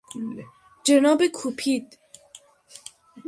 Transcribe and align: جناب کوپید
جناب 0.85 1.21
کوپید 1.33 1.97